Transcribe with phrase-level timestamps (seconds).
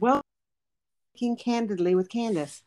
[0.00, 0.22] Welcome
[1.16, 2.62] to Candidly with Candace.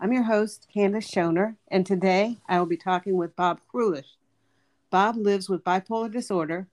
[0.00, 4.16] I'm your host, Candace Schoner, and today I will be talking with Bob Krulish.
[4.90, 6.68] Bob lives with bipolar disorder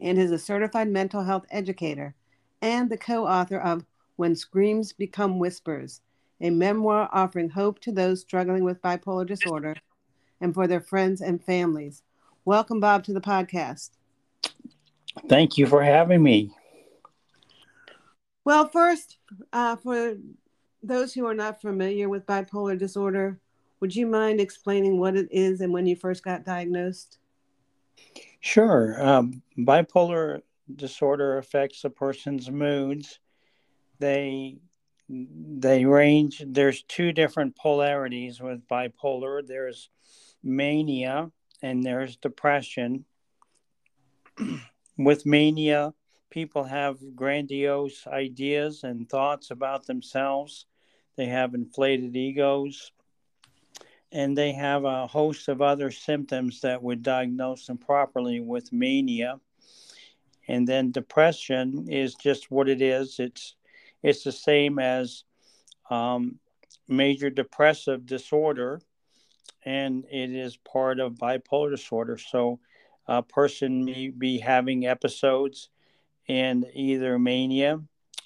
[0.00, 2.14] and is a certified mental health educator
[2.60, 3.84] and the co author of
[4.16, 6.00] When Screams Become Whispers,
[6.40, 9.76] a memoir offering hope to those struggling with bipolar disorder
[10.40, 12.02] and for their friends and families.
[12.44, 13.90] Welcome, Bob, to the podcast.
[15.28, 16.52] Thank you for having me.
[18.44, 19.18] Well, first,
[19.52, 20.16] uh, for
[20.82, 23.40] those who are not familiar with bipolar disorder,
[23.80, 27.18] would you mind explaining what it is and when you first got diagnosed?
[28.40, 29.02] Sure.
[29.02, 30.42] Um, bipolar
[30.76, 33.18] disorder affects a person's moods.
[33.98, 34.58] They
[35.08, 36.42] they range.
[36.46, 39.46] There's two different polarities with bipolar.
[39.46, 39.90] There's
[40.42, 41.30] mania
[41.62, 43.04] and there's depression.
[44.98, 45.92] with mania,
[46.34, 50.66] people have grandiose ideas and thoughts about themselves.
[51.14, 52.90] They have inflated egos
[54.10, 59.38] and they have a host of other symptoms that would diagnose them properly with mania.
[60.48, 63.20] And then depression is just what it is.
[63.20, 63.54] It's
[64.02, 65.22] it's the same as
[65.88, 66.40] um,
[66.88, 68.80] major depressive disorder,
[69.64, 72.18] and it is part of bipolar disorder.
[72.18, 72.58] So,
[73.06, 75.70] a person may be having episodes
[76.26, 77.80] in either mania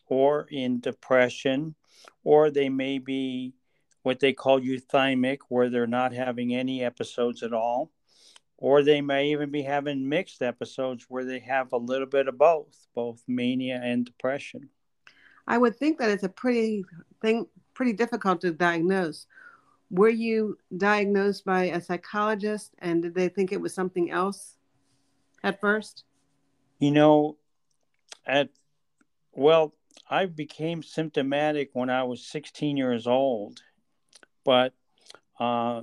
[0.06, 1.74] or in depression,
[2.24, 3.54] or they may be
[4.02, 7.90] what they call euthymic, where they're not having any episodes at all,
[8.56, 12.38] or they may even be having mixed episodes where they have a little bit of
[12.38, 14.68] both, both mania and depression.
[15.46, 16.84] I would think that it's a pretty
[17.20, 19.26] thing, pretty difficult to diagnose.
[19.90, 24.56] Were you diagnosed by a psychologist, and did they think it was something else
[25.42, 26.04] at first?
[26.78, 27.36] You know,
[28.28, 28.50] at
[29.32, 29.74] well,
[30.08, 33.60] I became symptomatic when I was 16 years old,
[34.44, 34.74] but
[35.40, 35.82] uh,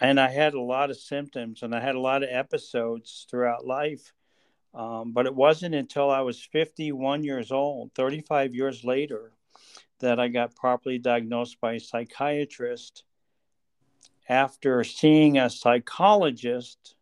[0.00, 3.66] and I had a lot of symptoms and I had a lot of episodes throughout
[3.66, 4.12] life.
[4.74, 9.32] Um, but it wasn't until I was 51 years old, 35 years later,
[10.00, 13.04] that I got properly diagnosed by a psychiatrist
[14.28, 16.96] after seeing a psychologist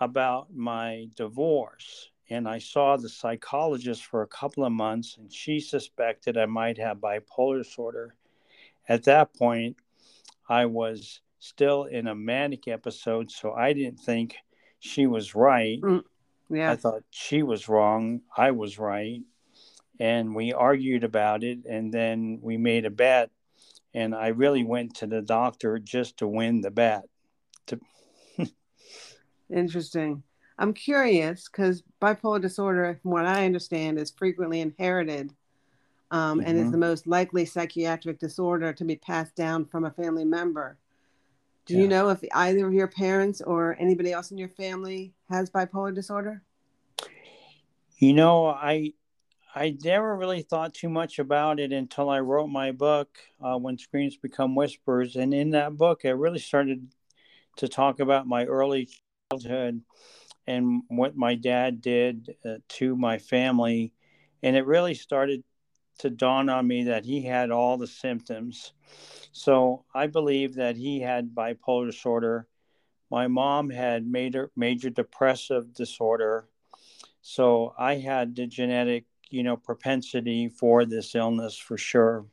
[0.00, 2.10] about my divorce.
[2.28, 6.78] And I saw the psychologist for a couple of months, and she suspected I might
[6.78, 8.14] have bipolar disorder.
[8.88, 9.76] At that point,
[10.48, 14.36] I was still in a manic episode, so I didn't think
[14.80, 15.80] she was right.
[15.80, 16.02] Mm,
[16.50, 16.72] yeah.
[16.72, 18.22] I thought she was wrong.
[18.36, 19.22] I was right.
[19.98, 23.30] And we argued about it, and then we made a bet.
[23.94, 27.04] And I really went to the doctor just to win the bet.
[27.68, 27.80] To...
[29.50, 30.22] Interesting.
[30.58, 35.34] I'm curious because bipolar disorder, from what I understand, is frequently inherited
[36.10, 36.48] um, mm-hmm.
[36.48, 36.72] and is mm-hmm.
[36.72, 40.78] the most likely psychiatric disorder to be passed down from a family member.
[41.66, 41.80] Do yeah.
[41.80, 45.94] you know if either of your parents or anybody else in your family has bipolar
[45.94, 46.42] disorder?
[47.98, 48.92] You know, I
[49.54, 53.08] I never really thought too much about it until I wrote my book,
[53.40, 55.16] uh, When Screams Become Whispers.
[55.16, 56.88] And in that book, I really started
[57.56, 58.90] to talk about my early
[59.30, 59.80] childhood
[60.46, 63.92] and what my dad did uh, to my family.
[64.42, 65.42] And it really started
[65.98, 68.72] to dawn on me that he had all the symptoms.
[69.32, 72.46] So I believe that he had bipolar disorder.
[73.10, 76.48] My mom had major major depressive disorder.
[77.22, 82.26] So I had the genetic, you know, propensity for this illness for sure.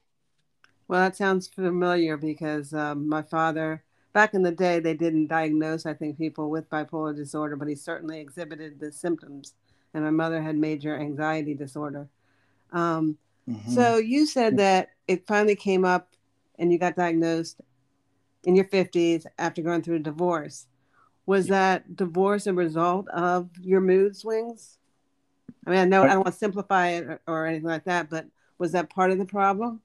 [0.87, 5.85] Well, that sounds familiar because um, my father, back in the day, they didn't diagnose,
[5.85, 9.55] I think, people with bipolar disorder, but he certainly exhibited the symptoms.
[9.93, 12.07] And my mother had major anxiety disorder.
[12.71, 13.17] Um,
[13.49, 13.71] Mm-hmm.
[13.71, 16.09] So you said that it finally came up
[16.57, 17.59] and you got diagnosed
[18.45, 20.67] in your 50s after going through a divorce.
[21.25, 24.77] Was that divorce a result of your mood swings?
[25.65, 28.09] I mean, I know I don't want to simplify it or, or anything like that,
[28.09, 29.81] but was that part of the problem?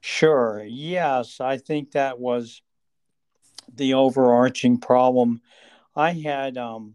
[0.00, 0.62] Sure.
[0.66, 2.60] Yes, I think that was
[3.74, 5.40] the overarching problem.
[5.94, 6.94] I had um,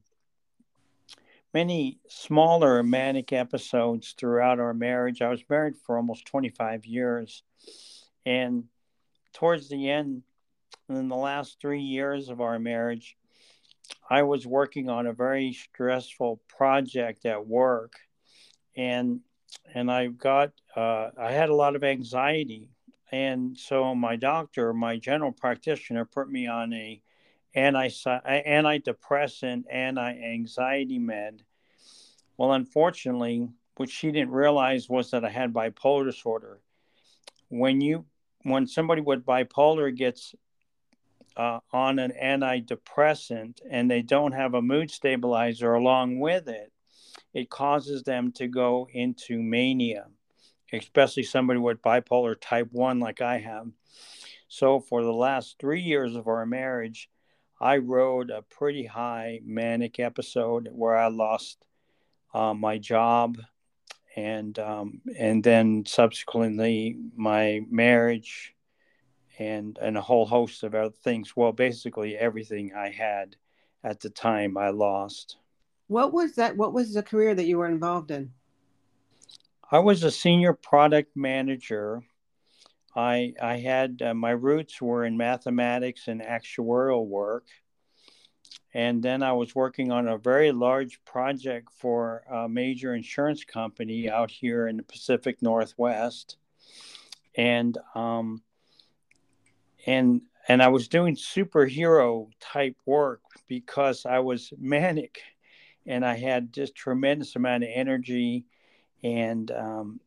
[1.54, 5.22] many smaller manic episodes throughout our marriage.
[5.22, 7.44] I was married for almost 25 years.
[8.26, 8.66] And
[9.34, 10.24] towards the end,
[10.90, 13.18] in the last three years of our marriage,
[14.10, 17.94] I was working on a very stressful project at work.
[18.76, 19.22] And
[19.74, 22.70] and I got uh, I had a lot of anxiety,
[23.12, 27.02] and so my doctor, my general practitioner, put me on a
[27.54, 31.44] anti antidepressant, anti anxiety med,
[32.38, 36.60] well, unfortunately, what she didn't realize was that I had bipolar disorder.
[37.50, 38.06] When you
[38.44, 40.36] when somebody with bipolar gets
[41.36, 46.72] uh, on an antidepressant and they don't have a mood stabilizer along with it,
[47.34, 50.08] it causes them to go into mania,
[50.74, 53.68] especially somebody with bipolar type 1 like I have.
[54.48, 57.10] So, for the last three years of our marriage,
[57.60, 61.66] I rode a pretty high manic episode where I lost
[62.34, 63.38] uh, my job
[64.16, 68.56] and um, and then subsequently my marriage
[69.40, 71.36] and and a whole host of other things.
[71.36, 73.36] Well, basically everything I had
[73.84, 75.38] at the time I lost.
[75.88, 76.58] What was that?
[76.58, 78.32] What was the career that you were involved in?
[79.70, 82.02] I was a senior product manager.
[82.96, 87.48] I I had uh, my roots were in mathematics and actuarial work,
[88.74, 94.10] and then I was working on a very large project for a major insurance company
[94.10, 96.38] out here in the Pacific Northwest,
[97.36, 98.44] and um,
[99.86, 105.20] and and I was doing superhero type work because I was manic,
[105.86, 108.46] and I had just tremendous amount of energy,
[109.04, 110.00] and um,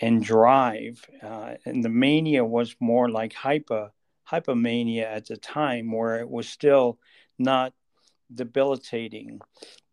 [0.00, 3.92] and drive, uh, and the mania was more like hyper
[4.30, 6.98] hypomania at the time, where it was still
[7.38, 7.72] not
[8.34, 9.40] debilitating,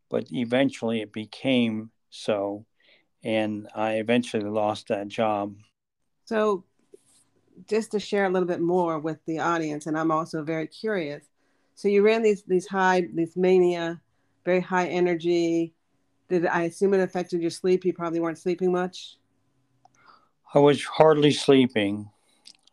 [0.09, 2.65] but eventually it became so,
[3.23, 5.55] and I eventually lost that job.
[6.25, 6.63] So
[7.67, 11.25] just to share a little bit more with the audience, and I'm also very curious.
[11.75, 14.01] So you ran these these high these mania,
[14.45, 15.73] very high energy.
[16.29, 17.83] Did I assume it affected your sleep?
[17.83, 19.17] You probably weren't sleeping much.
[20.53, 22.09] I was hardly sleeping.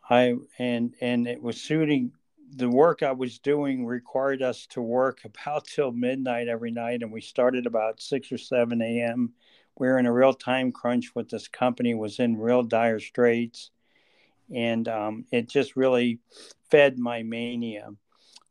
[0.09, 2.11] I and and it was suiting
[2.55, 7.11] the work I was doing required us to work about till midnight every night, and
[7.11, 9.33] we started about six or seven a.m.
[9.77, 13.71] We were in a real time crunch with this company was in real dire straits,
[14.53, 16.19] and um, it just really
[16.69, 17.89] fed my mania.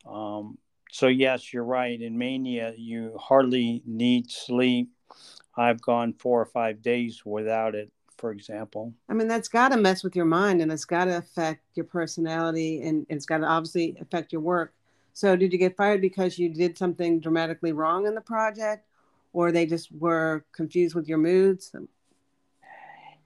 [0.09, 0.59] Um,
[0.93, 2.01] so yes, you're right.
[2.01, 4.91] In mania, you hardly need sleep.
[5.57, 8.93] I've gone four or five days without it, for example.
[9.09, 11.87] I mean, that's got to mess with your mind, and it's got to affect your
[11.87, 14.73] personality, and it's got to obviously affect your work.
[15.13, 18.87] So, did you get fired because you did something dramatically wrong in the project,
[19.33, 21.75] or they just were confused with your moods?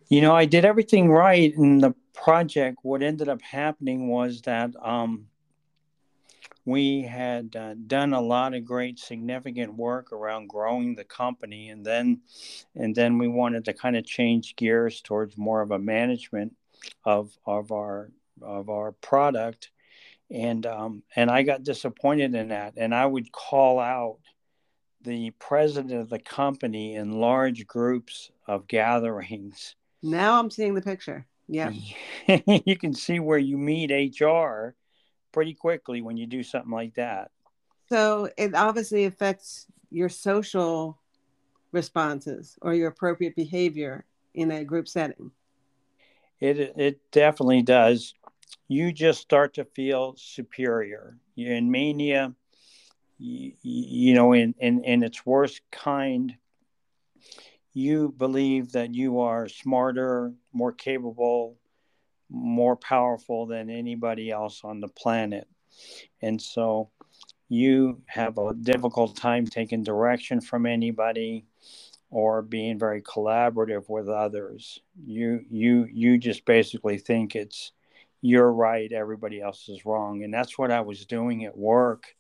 [0.09, 2.79] You know, I did everything right in the project.
[2.83, 5.27] What ended up happening was that um,
[6.65, 11.85] we had uh, done a lot of great, significant work around growing the company, and
[11.85, 12.21] then,
[12.75, 16.55] and then we wanted to kind of change gears towards more of a management
[17.05, 18.11] of of our
[18.43, 19.71] of our product,
[20.31, 24.19] and um, and I got disappointed in that, and I would call out
[25.03, 31.27] the president of the company in large groups of gatherings now I'm seeing the picture.
[31.49, 31.73] Yeah.
[32.47, 34.75] you can see where you meet HR
[35.33, 37.31] pretty quickly when you do something like that.
[37.89, 40.99] So it obviously affects your social
[41.73, 44.05] responses or your appropriate behavior
[44.35, 45.31] in a group setting.
[46.41, 48.15] It it definitely does.
[48.69, 51.17] You just start to feel superior.
[51.35, 52.35] You're in mania,
[53.19, 56.35] you, you know, in, in, in its worst kind,
[57.73, 61.57] you believe that you are smarter, more capable,
[62.31, 65.49] more powerful than anybody else on the planet.
[66.23, 66.91] And so
[67.49, 71.47] you have a difficult time taking direction from anybody
[72.11, 74.81] or being very collaborative with others.
[75.05, 77.73] You you you just basically think it's
[78.23, 80.23] you're right, everybody else is wrong.
[80.25, 82.15] And that's what I was doing at work.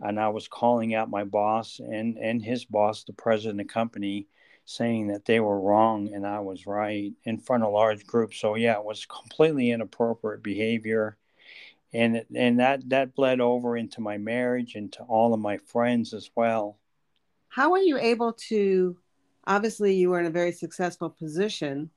[0.00, 3.72] And I was calling out my boss and, and his boss, the president of the
[3.72, 4.28] company,
[4.68, 8.38] saying that they were wrong and I was right in front of a large groups.
[8.38, 11.16] So yeah, it was completely inappropriate behavior.
[11.94, 16.12] And and that that bled over into my marriage and to all of my friends
[16.12, 16.76] as well.
[17.48, 18.98] How were you able to
[19.46, 21.88] obviously you were in a very successful position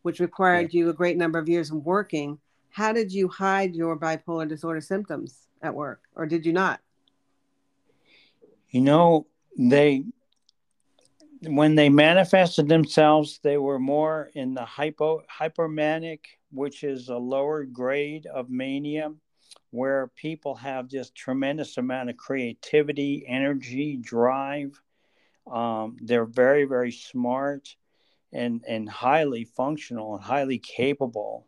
[0.00, 0.78] which required yeah.
[0.78, 2.38] you a great number of years of working.
[2.70, 6.80] How did you hide your bipolar disorder symptoms at work or did you not?
[8.70, 9.26] You know,
[9.58, 10.04] they
[11.42, 17.64] when they manifested themselves, they were more in the hypo hypermanic, which is a lower
[17.64, 19.12] grade of mania,
[19.70, 24.80] where people have just tremendous amount of creativity, energy, drive.
[25.50, 27.76] Um, they're very, very smart
[28.32, 31.46] and and highly functional and highly capable.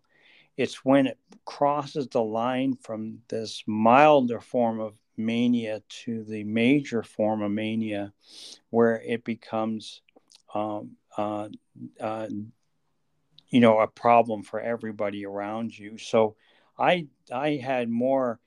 [0.57, 7.03] It's when it crosses the line from this milder form of mania to the major
[7.03, 8.13] form of mania
[8.71, 10.03] where it becomes
[10.55, 11.49] um, uh,
[12.01, 12.29] uh,
[13.51, 15.99] you know, a problem for everybody around you.
[15.99, 16.37] So
[16.79, 18.41] I I had more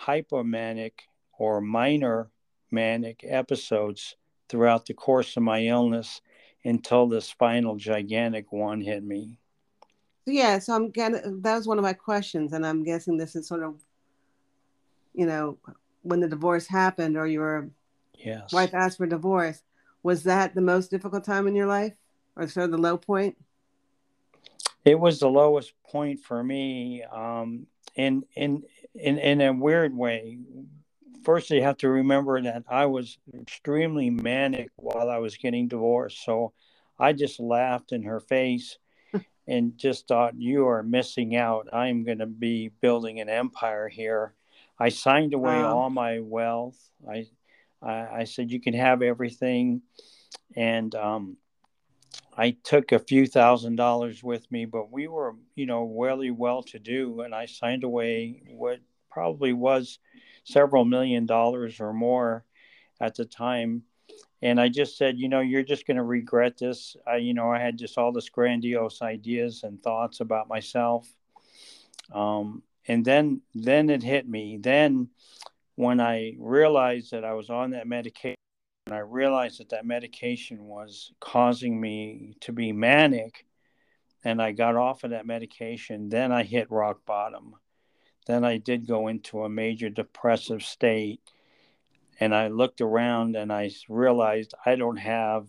[0.00, 0.92] hypomanic
[1.38, 2.30] or minor
[2.70, 4.16] manic episodes
[4.48, 6.20] throughout the course of my illness
[6.64, 9.38] until this final gigantic one hit me.
[10.26, 13.48] Yeah, so I'm getting that was one of my questions, and I'm guessing this is
[13.48, 13.82] sort of,
[15.12, 15.58] you know,
[16.02, 17.70] when the divorce happened or your
[18.14, 18.52] yes.
[18.52, 19.62] wife asked for divorce,
[20.02, 21.92] was that the most difficult time in your life,
[22.36, 23.36] or sort of the low point?
[24.84, 27.66] It was the lowest point for me, um,
[27.96, 28.62] in in
[28.94, 30.38] in in a weird way.
[31.22, 36.24] First, you have to remember that I was extremely manic while I was getting divorced,
[36.24, 36.54] so
[36.98, 38.78] I just laughed in her face
[39.46, 41.68] and just thought, "You are missing out.
[41.74, 44.34] I'm going to be building an empire here."
[44.80, 45.76] I signed away wow.
[45.76, 46.78] all my wealth.
[47.08, 47.26] I,
[47.82, 49.82] I, I said, "You can have everything,"
[50.56, 51.36] and um,
[52.36, 56.62] I took a few thousand dollars with me, but we were, you know, really well
[56.64, 59.98] to do, and I signed away what probably was
[60.44, 62.44] several million dollars or more
[63.00, 63.82] at the time.
[64.42, 66.96] And I just said, you know, you're just going to regret this.
[67.06, 71.06] I, you know, I had just all this grandiose ideas and thoughts about myself.
[72.12, 74.58] Um, and then, then it hit me.
[74.60, 75.10] Then,
[75.76, 78.34] when I realized that I was on that medication
[78.86, 83.46] and I realized that that medication was causing me to be manic,
[84.24, 87.54] and I got off of that medication, then I hit rock bottom.
[88.26, 91.20] Then I did go into a major depressive state.
[92.18, 95.46] And I looked around and I realized I don't have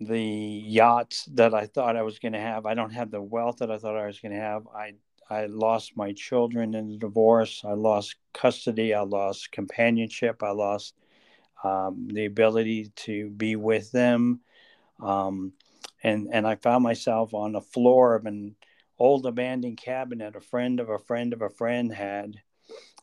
[0.00, 2.64] the yachts that I thought I was going to have.
[2.64, 4.66] I don't have the wealth that I thought I was going to have.
[4.74, 4.94] I
[5.28, 7.62] I lost my children in the divorce.
[7.64, 8.94] I lost custody.
[8.94, 10.42] I lost companionship.
[10.42, 10.94] I lost
[11.64, 14.40] um, the ability to be with them.
[15.02, 15.52] Um,
[16.02, 18.54] and, and I found myself on the floor of an
[18.98, 22.36] old abandoned cabin that a friend of a friend of a friend had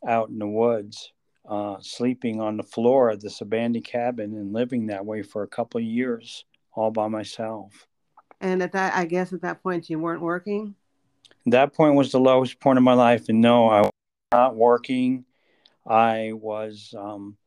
[0.07, 1.11] out in the woods,
[1.47, 5.47] uh, sleeping on the floor of this abandoned cabin and living that way for a
[5.47, 7.87] couple of years all by myself.
[8.41, 10.75] And at that, I guess at that point, you weren't working?
[11.45, 13.29] That point was the lowest point of my life.
[13.29, 13.91] And no, I was
[14.31, 15.25] not working.
[15.85, 17.37] I was um,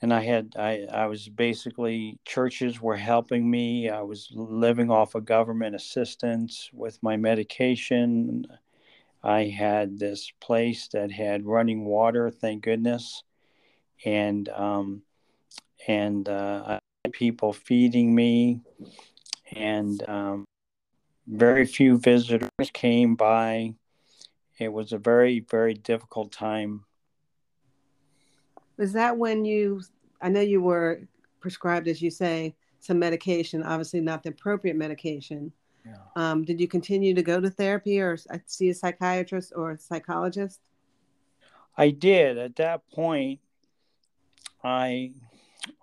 [0.00, 3.88] and I had I I was basically churches were helping me.
[3.88, 8.46] I was living off of government assistance with my medication.
[9.22, 13.24] I had this place that had running water, thank goodness,
[14.04, 15.02] and um,
[15.88, 16.78] and uh,
[17.12, 18.60] people feeding me,
[19.52, 20.44] and um,
[21.28, 23.74] very few visitors came by.
[24.58, 26.84] It was a very very difficult time
[28.78, 29.82] was that when you,
[30.22, 31.00] I know you were
[31.40, 35.52] prescribed, as you say, some medication, obviously not the appropriate medication.
[35.84, 35.96] Yeah.
[36.16, 38.16] Um, did you continue to go to therapy or
[38.46, 40.60] see a psychiatrist or a psychologist?
[41.76, 42.38] I did.
[42.38, 43.40] At that point,
[44.62, 45.12] I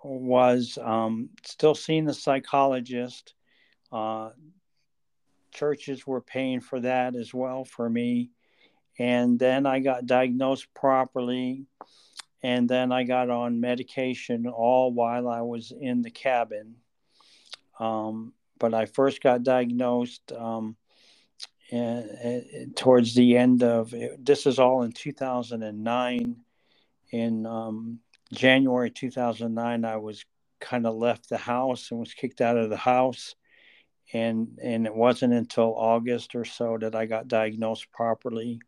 [0.02, 3.34] was um, still seeing the psychologist.
[3.92, 4.30] Uh,
[5.56, 8.30] churches were paying for that as well for me.
[8.98, 11.66] And then I got diagnosed properly
[12.42, 16.76] and then I got on medication all while I was in the cabin.
[17.80, 20.76] Um, but I first got diagnosed um,
[22.76, 26.36] towards the end of this is all in 2009.
[27.12, 28.00] In um,
[28.32, 30.24] January 2009, I was
[30.60, 33.34] kind of left the house and was kicked out of the house.
[34.12, 38.60] And, and it wasn't until August or so that I got diagnosed properly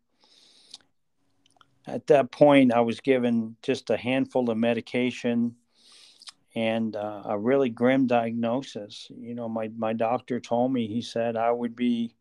[1.89, 5.55] at that point, I was given just a handful of medication
[6.55, 9.07] and uh, a really grim diagnosis.
[9.15, 12.15] You know, my, my doctor told me, he said I would be,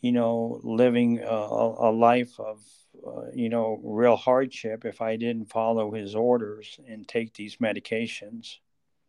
[0.00, 2.60] you know, living a, a life of,
[3.06, 8.58] uh, you know, real hardship if I didn't follow his orders and take these medications.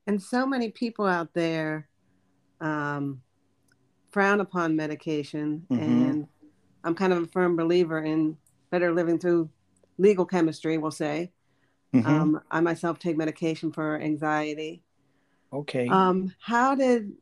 [0.05, 1.89] And so many people out there
[2.61, 3.21] um,
[4.09, 5.65] frown upon medication.
[5.69, 5.83] Mm-hmm.
[5.83, 6.27] And
[6.83, 8.37] I'm kind of a firm believer in
[8.69, 9.49] better living through
[9.97, 11.31] legal chemistry, we'll say.
[11.93, 12.07] Mm-hmm.
[12.07, 14.83] Um, I myself take medication for anxiety.
[15.53, 15.87] Okay.
[15.87, 17.13] Um, how did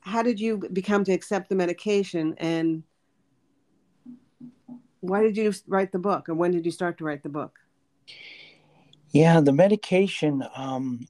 [0.00, 2.82] how did you become to accept the medication, and
[5.00, 7.58] why did you write the book, and when did you start to write the book?
[9.10, 10.44] Yeah, the medication.
[10.54, 11.06] Um,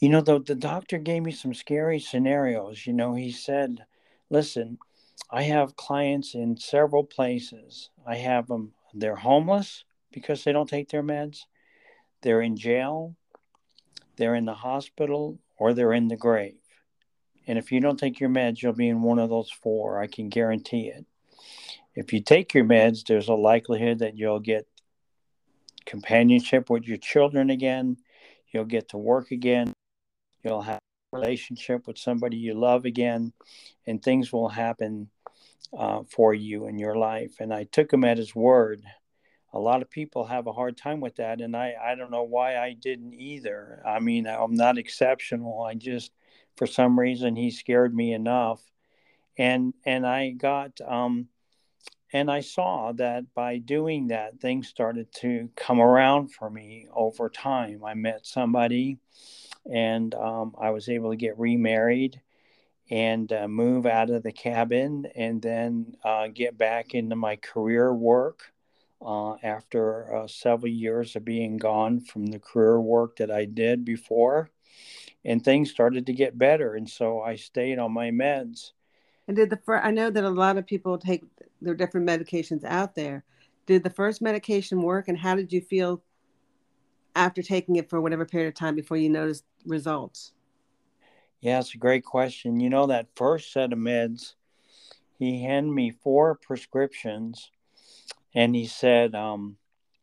[0.00, 2.86] you know, the the doctor gave me some scary scenarios.
[2.86, 3.84] You know, he said,
[4.30, 4.78] "Listen,
[5.32, 7.90] I have clients in several places.
[8.06, 11.42] I have them, they're homeless because they don't take their meds,
[12.22, 13.14] they're in jail,
[14.16, 16.56] they're in the hospital or they're in the grave.
[17.46, 20.00] And if you don't take your meds, you'll be in one of those four.
[20.00, 21.06] I can guarantee it.
[21.94, 24.66] If you take your meds, there's a likelihood that you'll get
[25.86, 27.98] companionship with your children again.
[28.52, 29.72] You'll get to work again.
[30.42, 30.80] You'll have
[31.12, 33.32] a relationship with somebody you love again,
[33.86, 35.10] and things will happen
[35.76, 37.36] uh, for you in your life.
[37.40, 38.82] And I took him at his word.
[39.52, 42.22] A lot of people have a hard time with that, and I, I don't know
[42.22, 43.82] why I didn't either.
[43.86, 45.62] I mean, I'm not exceptional.
[45.62, 46.12] I just,
[46.56, 48.62] for some reason, he scared me enough,
[49.36, 51.28] and and I got um,
[52.12, 57.28] and I saw that by doing that, things started to come around for me over
[57.28, 57.84] time.
[57.84, 58.98] I met somebody,
[59.70, 62.20] and um, I was able to get remarried
[62.90, 67.94] and uh, move out of the cabin and then uh, get back into my career
[67.94, 68.52] work
[69.04, 73.84] uh, after uh, several years of being gone from the career work that I did
[73.84, 74.50] before.
[75.24, 76.74] And things started to get better.
[76.74, 78.72] And so I stayed on my meds.
[79.28, 81.22] And did the first, I know that a lot of people take
[81.60, 83.24] their different medications out there.
[83.66, 86.02] Did the first medication work and how did you feel
[87.14, 90.32] after taking it for whatever period of time before you notice results?
[91.40, 92.60] Yeah, it's a great question.
[92.60, 94.34] You know, that first set of meds,
[95.18, 97.50] he handed me four prescriptions
[98.34, 99.56] and he said, um,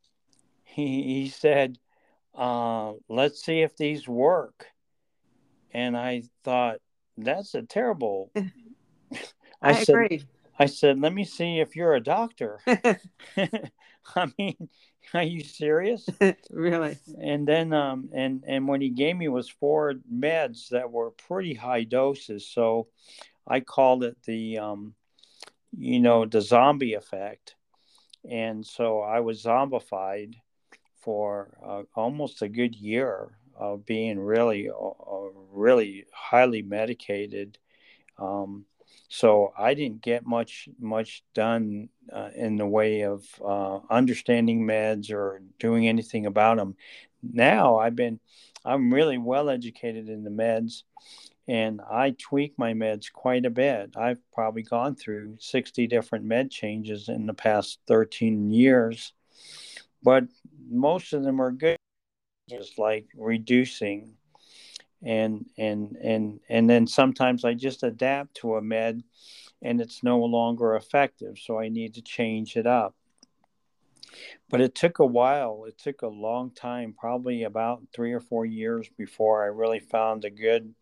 [0.63, 1.77] he, he said,
[2.35, 4.67] uh, let's see if these work.
[5.71, 6.77] And I thought,
[7.17, 8.31] that's a terrible.
[8.35, 9.21] I,
[9.61, 10.23] I said, agree.
[10.59, 12.59] I said, let me see if you're a doctor.
[12.67, 14.69] I mean,
[15.13, 16.07] are you serious?
[16.51, 16.97] really?
[17.21, 21.53] And then, um, and and when he gave me was four meds that were pretty
[21.53, 22.47] high doses.
[22.47, 22.87] So,
[23.47, 24.93] I called it the, um,
[25.77, 27.55] you know, the zombie effect.
[28.29, 30.35] And so I was zombified
[30.99, 37.57] for uh, almost a good year of being really, uh, really highly medicated.
[38.19, 38.65] Um,
[39.07, 45.11] so I didn't get much much done uh, in the way of uh, understanding meds
[45.11, 46.75] or doing anything about them.
[47.23, 48.19] Now I've been
[48.65, 50.83] I'm really well educated in the meds,
[51.47, 53.95] and I tweak my meds quite a bit.
[53.95, 59.13] I've probably gone through 60 different med changes in the past 13 years,
[60.03, 60.25] but
[60.69, 61.77] most of them are good,
[62.49, 64.16] just like reducing
[65.03, 69.03] and and and and then sometimes i just adapt to a med
[69.61, 72.95] and it's no longer effective so i need to change it up.
[74.49, 75.65] But it took a while.
[75.67, 80.25] It took a long time probably about three or four years before i really found
[80.25, 80.73] a good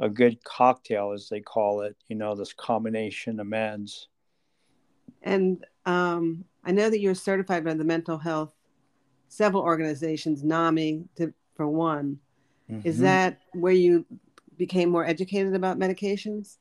[0.00, 4.06] a good cocktail as they call it you know this combination of meds.
[5.22, 8.54] And um, i know that you're certified by the mental health
[9.28, 12.18] several organizations NAMI to, for one
[12.72, 12.88] Mm-hmm.
[12.88, 14.06] Is that where you
[14.56, 16.56] became more educated about medications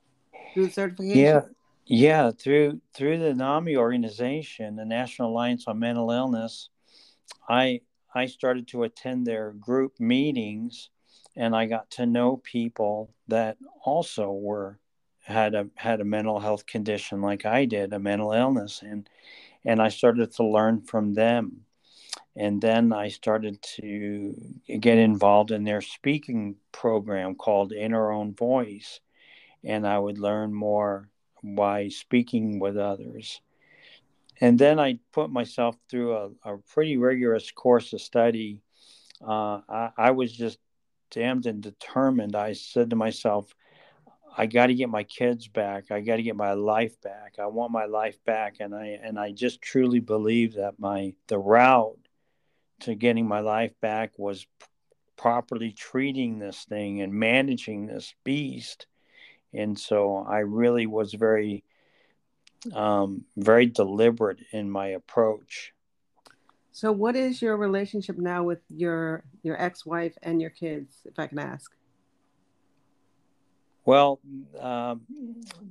[0.54, 1.17] through certification?
[1.17, 1.41] Yeah,
[1.86, 2.32] yeah.
[2.32, 6.69] Through through the NAMI organization, the National Alliance on Mental Illness,
[7.47, 7.82] I
[8.13, 10.89] I started to attend their group meetings,
[11.38, 14.80] and I got to know people that also were
[15.21, 19.08] had a had a mental health condition like I did, a mental illness, and
[19.63, 21.65] and I started to learn from them
[22.36, 24.36] and then I started to
[24.80, 29.00] get involved in their speaking program called In Our Own Voice,
[29.63, 31.10] and I would learn more
[31.44, 33.41] by speaking with others.
[34.39, 38.62] And then I put myself through a, a pretty rigorous course of study.
[39.22, 40.58] Uh, I, I was just
[41.12, 42.36] damned and determined.
[42.36, 43.54] I said to myself,
[44.36, 45.91] I got to get my kids back.
[45.91, 47.36] I got to get my life back.
[47.38, 51.38] I want my life back, and I and I just truly believe that my the
[51.38, 52.00] route
[52.82, 54.65] to getting my life back was p-
[55.17, 58.88] properly treating this thing and managing this beast.
[59.54, 61.63] And so I really was very,
[62.74, 65.74] um, very deliberate in my approach.
[66.74, 71.28] So, what is your relationship now with your your ex-wife and your kids, if I
[71.28, 71.70] can ask?
[73.84, 74.20] Well,
[74.60, 74.96] uh,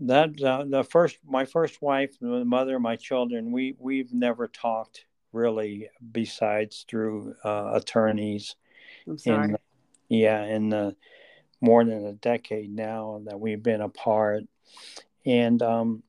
[0.03, 4.46] that uh, the first, my first wife, the mother of my children, we we've never
[4.46, 8.57] talked really besides through uh, attorneys.
[9.07, 9.49] I'm sorry.
[9.51, 9.57] In,
[10.09, 10.97] yeah, in the
[11.61, 14.45] more than a decade now that we've been apart.
[15.27, 16.03] And um,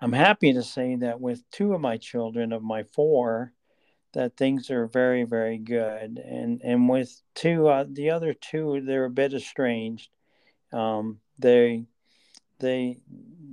[0.00, 3.52] I'm happy to say that with two of my children, of my four,
[4.12, 6.18] that things are very, very good.
[6.18, 10.10] And and with two, uh, the other two, they're a bit estranged.
[10.72, 11.86] Um, they
[12.58, 12.98] they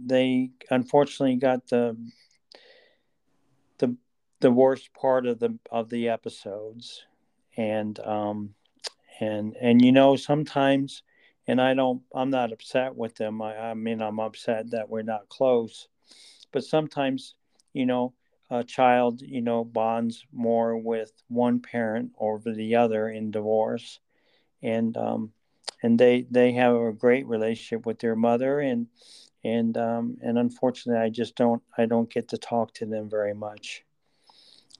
[0.05, 1.97] they unfortunately got the
[4.43, 7.05] the worst part of the of the episodes,
[7.55, 8.53] and um,
[9.21, 11.01] and and you know sometimes
[11.47, 13.41] and i don't i'm not upset with them.
[13.41, 15.87] I, I mean i'm upset that we're not close.
[16.51, 17.35] But sometimes
[17.71, 18.13] you know
[18.49, 24.01] a child you know bonds more with one parent over the other in divorce.
[24.61, 25.31] And um
[25.81, 28.59] and they they have a great relationship with their mother.
[28.59, 28.87] And
[29.45, 33.33] and um and unfortunately i just don't i don't get to talk to them very
[33.33, 33.83] much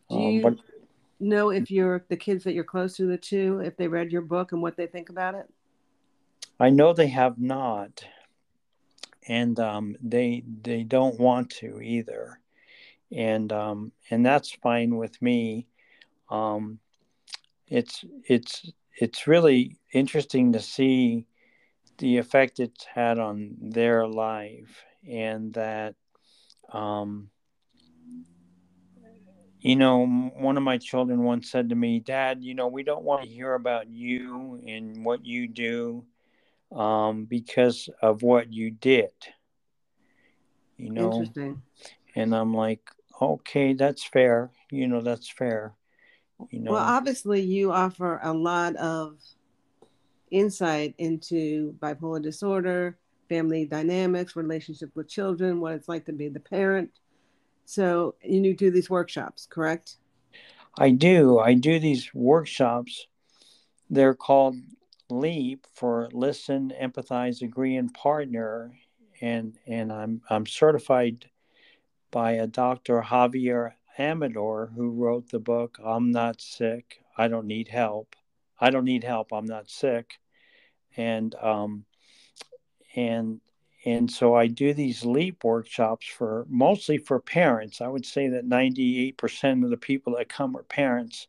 [0.10, 0.66] do you um, but,
[1.20, 4.22] know if you're the kids that you're close to the two if they read your
[4.22, 5.50] book and what they think about it?
[6.60, 8.06] I know they have not.
[9.28, 12.40] And um, they they don't want to either.
[13.12, 15.68] And um, and that's fine with me.
[16.30, 16.80] Um,
[17.68, 21.26] it's it's it's really interesting to see
[22.00, 25.96] the effect it's had on their life and that
[26.72, 27.30] um,
[29.64, 33.06] you know, one of my children once said to me, Dad, you know, we don't
[33.06, 36.04] want to hear about you and what you do
[36.76, 39.12] um, because of what you did.
[40.76, 41.62] You know, Interesting.
[42.14, 42.82] and I'm like,
[43.22, 44.52] okay, that's fair.
[44.70, 45.76] You know, that's fair.
[46.50, 49.16] You know, well, obviously, you offer a lot of
[50.30, 52.98] insight into bipolar disorder,
[53.30, 56.92] family dynamics, relationship with children, what it's like to be the parent
[57.66, 59.98] so you do these workshops, correct?
[60.78, 61.40] I do.
[61.40, 63.08] I do these workshops.
[63.90, 64.56] They're called
[65.10, 68.74] LEAP for Listen, Empathize, Agree, and Partner.
[69.22, 71.30] And and I'm I'm certified
[72.12, 73.04] by a Dr.
[73.08, 78.16] Xavier Amador who wrote the book I'm Not Sick, I Don't Need Help.
[78.60, 80.20] I don't need help, I'm not sick.
[80.96, 81.86] And um
[82.96, 83.42] and
[83.86, 87.82] and so I do these LEAP workshops for mostly for parents.
[87.82, 91.28] I would say that 98% of the people that come are parents.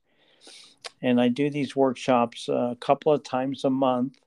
[1.02, 4.18] And I do these workshops a couple of times a month.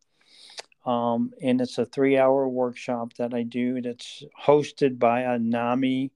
[0.86, 6.12] Um, and it's a three hour workshop that I do that's hosted by a NAMI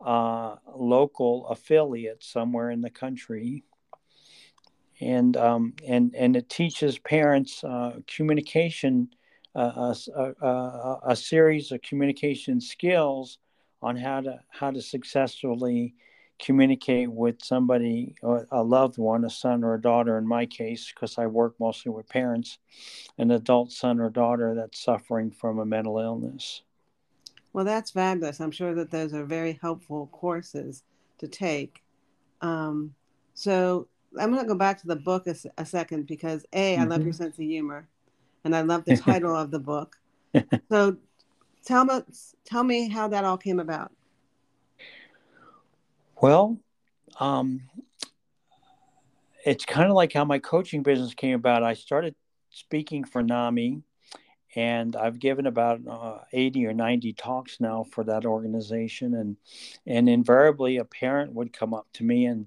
[0.00, 3.64] uh, local affiliate somewhere in the country
[5.00, 9.08] and um, and and it teaches parents uh, communication
[9.58, 9.96] a,
[10.42, 13.38] a, a, series of communication skills
[13.82, 15.94] on how to how to successfully
[16.38, 18.14] communicate with somebody
[18.52, 21.90] a loved one a son or a daughter in my case because i work mostly
[21.90, 22.58] with parents
[23.18, 26.62] an adult son or daughter that's suffering from a mental illness.
[27.52, 28.40] Well that's fabulous.
[28.40, 30.84] I'm sure that those are very helpful courses
[31.18, 31.82] to take.
[32.40, 32.94] Um,
[33.34, 36.78] so i'm going to go back to the book a, a second because a I
[36.78, 36.90] mm-hmm.
[36.90, 37.88] love your sense of humor
[38.44, 39.96] and I love the title of the book.
[40.70, 40.96] So
[41.64, 42.00] tell me
[42.44, 43.92] tell me how that all came about.
[46.20, 46.58] Well,
[47.20, 47.62] um,
[49.44, 51.62] it's kind of like how my coaching business came about.
[51.62, 52.14] I started
[52.50, 53.82] speaking for NAMI,
[54.56, 59.14] and I've given about uh, 80 or 90 talks now for that organization.
[59.14, 59.36] And
[59.86, 62.46] and invariably, a parent would come up to me and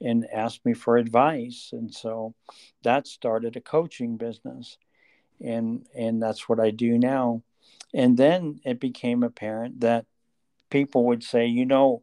[0.00, 2.34] and ask me for advice, and so
[2.82, 4.78] that started a coaching business
[5.42, 7.42] and and that's what I do now.
[7.94, 10.06] And then it became apparent that
[10.70, 12.02] people would say, you know,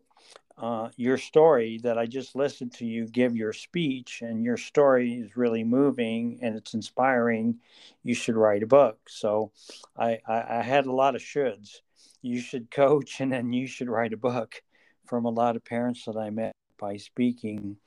[0.58, 5.14] uh, your story that I just listened to you give your speech, and your story
[5.14, 7.60] is really moving and it's inspiring.
[8.04, 9.00] You should write a book.
[9.08, 9.52] So
[9.98, 11.78] I, I, I had a lot of shoulds.
[12.22, 14.62] You should coach, and then you should write a book
[15.06, 17.78] from a lot of parents that I met by speaking.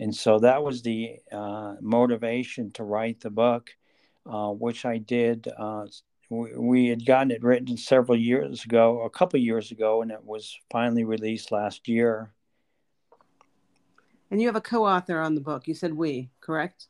[0.00, 3.70] And so that was the uh, motivation to write the book
[4.26, 5.48] uh, which I did.
[5.56, 5.86] Uh,
[6.30, 10.24] we, we, had gotten it written several years ago, a couple years ago, and it
[10.24, 12.32] was finally released last year.
[14.30, 15.68] And you have a co-author on the book.
[15.68, 16.88] You said we, correct?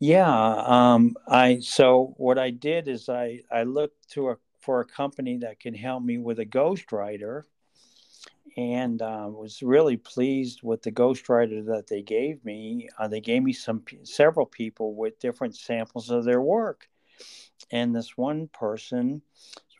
[0.00, 0.54] Yeah.
[0.66, 5.36] Um, I so what I did is I I looked to a for a company
[5.38, 7.44] that can help me with a ghostwriter
[8.56, 12.88] and uh, was really pleased with the ghostwriter that they gave me.
[12.98, 16.88] Uh, they gave me some several people with different samples of their work,
[17.70, 19.22] and this one person's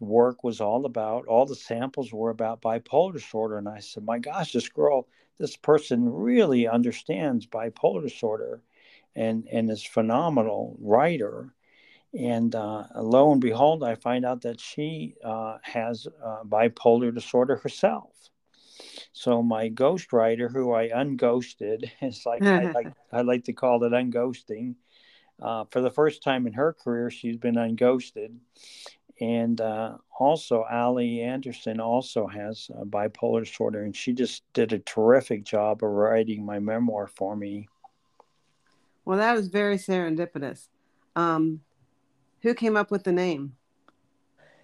[0.01, 3.59] work was all about all the samples were about bipolar disorder.
[3.59, 5.07] And I said, "My gosh, this girl,
[5.39, 8.63] this person really understands bipolar disorder,
[9.15, 11.55] and and is phenomenal writer."
[12.15, 17.57] And uh, lo and behold, I find out that she uh, has uh, bipolar disorder
[17.57, 18.11] herself.
[19.12, 23.92] So my ghostwriter, who I unghosted, is like I like I like to call it
[23.92, 24.75] unghosting.
[25.40, 28.37] Uh, for the first time in her career, she's been unghosted.
[29.20, 34.79] And uh, also, Ali Anderson also has a bipolar disorder, and she just did a
[34.79, 37.68] terrific job of writing my memoir for me.
[39.05, 40.68] Well, that was very serendipitous.
[41.16, 41.61] Um,
[42.42, 43.57] who came up with the name?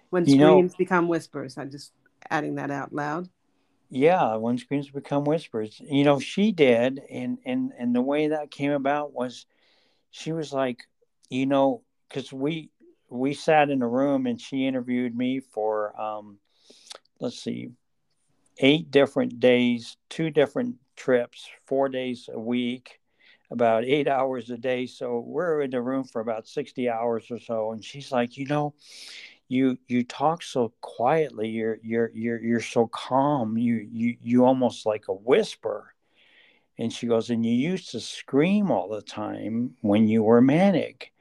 [0.09, 1.57] When You screams know, become whispers.
[1.57, 1.91] I'm just
[2.29, 3.29] adding that out loud.
[3.89, 5.81] Yeah, when screams become whispers.
[5.83, 9.45] You know, she did, and and and the way that came about was
[10.11, 10.79] she was like,
[11.29, 12.69] you know, because we
[13.09, 16.37] we sat in a room and she interviewed me for um,
[17.19, 17.71] let's see,
[18.59, 22.99] eight different days, two different trips, four days a week,
[23.51, 24.85] about eight hours a day.
[24.85, 27.71] So we're in the room for about 60 hours or so.
[27.71, 28.73] And she's like, you know,
[29.49, 34.85] you you talk so quietly, you're you're you're you're so calm, you you you almost
[34.85, 35.93] like a whisper.
[36.79, 41.11] And she goes, and you used to scream all the time when you were manic.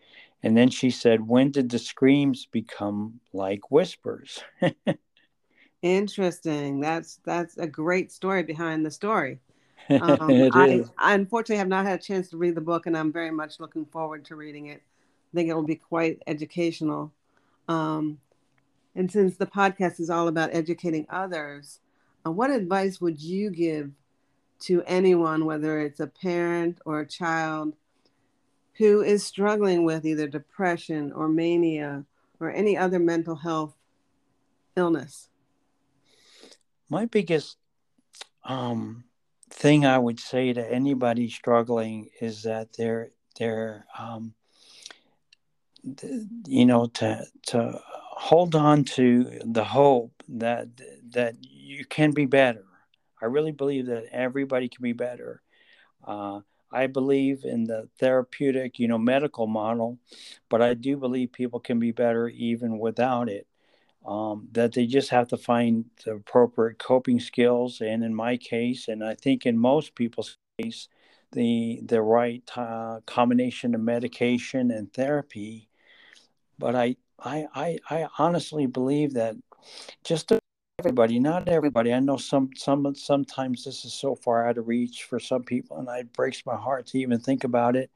[0.42, 4.40] And then she said, when did the screams become like whispers?
[5.82, 6.80] Interesting.
[6.80, 9.40] That's that's a great story behind the story.
[10.00, 10.84] Um, I.
[10.98, 13.60] I unfortunately have not had a chance to read the book, and I'm very much
[13.60, 14.82] looking forward to reading it.
[15.32, 17.12] I think it will be quite educational.
[17.68, 18.18] Um,
[18.94, 21.81] and since the podcast is all about educating others,
[22.26, 23.92] uh, what advice would you give
[24.61, 27.74] to anyone, whether it's a parent or a child,
[28.78, 32.04] who is struggling with either depression or mania
[32.40, 33.74] or any other mental health
[34.76, 35.28] illness?
[36.88, 37.57] My biggest
[38.44, 39.04] um,
[39.50, 44.35] thing I would say to anybody struggling is that they're they're um,
[46.46, 50.68] you know to to hold on to the hope that
[51.10, 52.64] that you can be better.
[53.20, 55.42] I really believe that everybody can be better.
[56.06, 59.98] Uh, I believe in the therapeutic, you know, medical model,
[60.48, 63.46] but I do believe people can be better even without it.
[64.06, 68.88] Um, that they just have to find the appropriate coping skills, and in my case,
[68.88, 70.88] and I think in most people's case,
[71.32, 75.68] the the right uh, combination of medication and therapy.
[76.58, 79.36] But I I I, I honestly believe that
[80.04, 80.32] just
[80.78, 81.92] everybody, not everybody.
[81.92, 85.78] I know some some sometimes this is so far out of reach for some people,
[85.78, 87.90] and it breaks my heart to even think about it.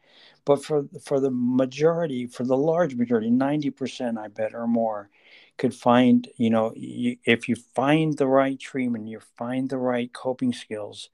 [0.44, 5.10] But for for the majority, for the large majority, ninety percent, I bet or more,
[5.58, 6.28] could find.
[6.36, 11.08] You know, you, if you find the right treatment, you find the right coping skills,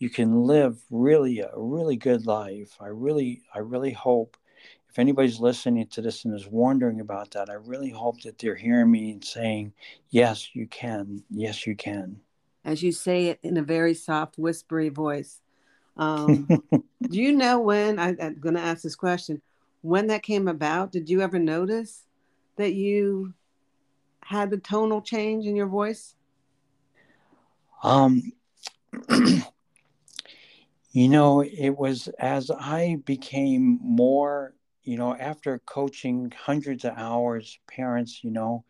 [0.00, 2.76] you can live really a really good life.
[2.80, 4.36] I really I really hope
[4.88, 8.56] if anybody's listening to this and is wondering about that, I really hope that they're
[8.56, 9.72] hearing me and saying,
[10.08, 11.22] yes, you can.
[11.30, 12.18] Yes, you can.
[12.64, 15.42] As you say it in a very soft, whispery voice.
[15.96, 16.48] Um,
[17.08, 19.40] do you know when I, I'm going to ask this question?
[19.82, 22.06] When that came about, did you ever notice
[22.56, 23.32] that you
[24.24, 26.16] had the tonal change in your voice?
[27.82, 28.32] um,
[30.92, 37.58] you know, it was as I became more, you know, after coaching hundreds of hours,
[37.68, 38.64] parents, you know,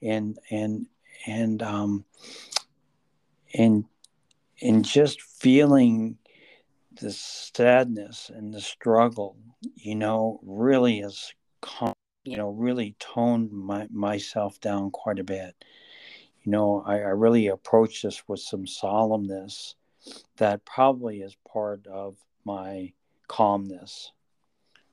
[0.00, 0.86] and and
[1.26, 2.04] and um,
[3.54, 3.84] and
[4.60, 6.18] and just feeling
[7.00, 9.36] the sadness and the struggle,
[9.76, 11.32] you know, really has,
[12.24, 15.54] you know, really toned my, myself down quite a bit.
[16.42, 19.74] You know, I, I really approach this with some solemnness
[20.36, 22.92] that probably is part of my
[23.28, 24.12] calmness.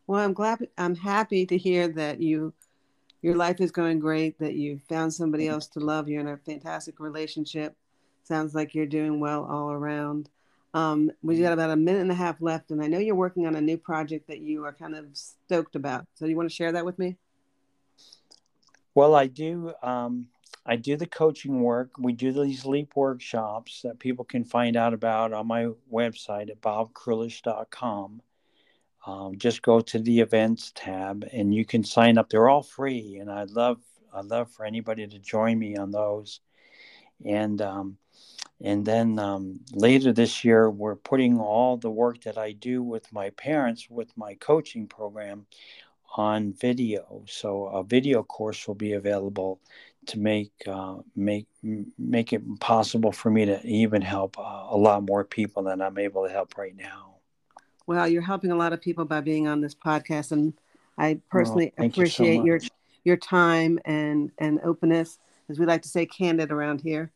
[0.08, 2.54] Well, I'm glad, I'm happy to hear that you,
[3.22, 6.10] your life is going great, that you found somebody else to love.
[6.10, 7.76] You're in a fantastic relationship.
[8.24, 10.30] Sounds like you're doing well all around.
[10.74, 13.48] Um, we got about a minute and a half left, and I know you're working
[13.48, 16.06] on a new project that you are kind of stoked about.
[16.13, 17.17] So, you want to share that with me?
[18.93, 19.74] Well, I do.
[19.82, 20.28] Um,
[20.69, 21.93] I do the coaching work.
[21.97, 26.62] We do these LEAP workshops that people can find out about on my website at
[26.62, 28.21] bobkrulish.com.
[29.08, 32.29] Um, just go to the events tab and you can sign up.
[32.29, 33.79] They're all free, and I'd love
[34.13, 36.39] I'd love for anybody to join me on those.
[37.25, 37.97] And um,
[38.62, 43.12] and then um, later this year, we're putting all the work that I do with
[43.12, 45.47] my parents with my coaching program
[46.15, 47.23] on video.
[47.27, 49.62] So a video course will be available
[50.10, 51.48] to make uh, make
[51.98, 55.98] make it possible for me to even help uh, a lot more people than I'm
[55.98, 57.15] able to help right now.
[57.88, 60.54] Well, you're helping a lot of people by being on this podcast, and
[60.98, 62.60] I personally oh, appreciate you so your
[63.04, 65.19] your time and and openness,
[65.50, 67.12] as we like to say, candid around here.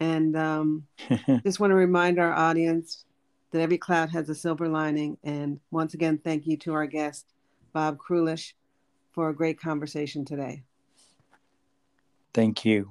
[0.00, 0.86] And um,
[1.44, 3.04] just want to remind our audience
[3.50, 5.18] that every cloud has a silver lining.
[5.24, 7.26] And once again, thank you to our guest,
[7.72, 8.52] Bob Krulish,
[9.12, 10.62] for a great conversation today.
[12.38, 12.86] Thank you.